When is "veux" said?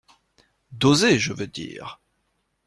1.31-1.45